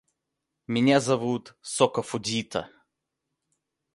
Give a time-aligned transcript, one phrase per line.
[0.65, 2.71] Меня зовут Соко Фудзита.